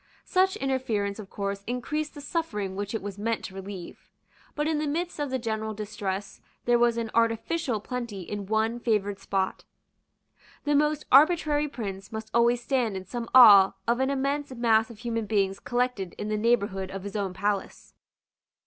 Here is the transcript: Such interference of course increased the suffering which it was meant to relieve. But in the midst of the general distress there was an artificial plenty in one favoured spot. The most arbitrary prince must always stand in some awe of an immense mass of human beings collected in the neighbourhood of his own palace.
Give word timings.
Such 0.25 0.55
interference 0.55 1.19
of 1.19 1.29
course 1.29 1.63
increased 1.67 2.15
the 2.15 2.21
suffering 2.21 2.75
which 2.75 2.95
it 2.95 3.03
was 3.03 3.19
meant 3.19 3.45
to 3.45 3.53
relieve. 3.53 4.09
But 4.55 4.67
in 4.67 4.79
the 4.79 4.87
midst 4.87 5.19
of 5.19 5.29
the 5.29 5.37
general 5.37 5.75
distress 5.75 6.41
there 6.65 6.79
was 6.79 6.97
an 6.97 7.11
artificial 7.13 7.79
plenty 7.79 8.21
in 8.21 8.47
one 8.47 8.79
favoured 8.79 9.19
spot. 9.19 9.63
The 10.63 10.73
most 10.73 11.05
arbitrary 11.11 11.67
prince 11.67 12.11
must 12.11 12.31
always 12.33 12.63
stand 12.63 12.97
in 12.97 13.05
some 13.05 13.29
awe 13.35 13.75
of 13.87 13.99
an 13.99 14.09
immense 14.09 14.51
mass 14.55 14.89
of 14.89 14.97
human 14.97 15.27
beings 15.27 15.59
collected 15.59 16.15
in 16.17 16.29
the 16.29 16.35
neighbourhood 16.37 16.89
of 16.89 17.03
his 17.03 17.15
own 17.15 17.35
palace. 17.35 17.93